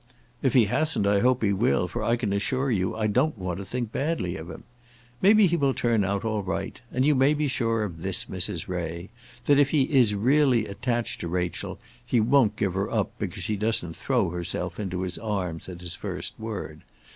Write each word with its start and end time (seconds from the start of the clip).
"If 0.41 0.53
he 0.53 0.65
hasn't 0.65 1.05
I 1.05 1.19
hope 1.19 1.43
he 1.43 1.53
will, 1.53 1.87
for 1.87 2.03
I 2.03 2.15
can 2.15 2.33
assure 2.33 2.71
you 2.71 2.95
I 2.95 3.05
don't 3.05 3.37
want 3.37 3.59
to 3.59 3.63
think 3.65 3.91
badly 3.91 4.35
of 4.35 4.49
him. 4.49 4.63
Maybe 5.21 5.45
he 5.45 5.55
will 5.55 5.75
turn 5.75 6.03
out 6.03 6.25
all 6.25 6.41
right. 6.41 6.81
And 6.91 7.05
you 7.05 7.13
may 7.13 7.35
be 7.35 7.47
sure 7.47 7.83
of 7.83 8.01
this, 8.01 8.25
Mrs. 8.25 8.67
Ray, 8.67 9.11
that 9.45 9.59
if 9.59 9.69
he 9.69 9.83
is 9.83 10.15
really 10.15 10.65
attached 10.65 11.19
to 11.21 11.27
Rachel 11.27 11.77
he 12.03 12.19
won't 12.19 12.55
give 12.55 12.73
her 12.73 12.89
up, 12.89 13.11
because 13.19 13.43
she 13.43 13.57
doesn't 13.57 13.95
throw 13.95 14.31
herself 14.31 14.79
into 14.79 15.01
his 15.01 15.19
arms 15.19 15.69
at 15.69 15.81
his 15.81 15.93
first 15.93 16.33
word. 16.39 16.81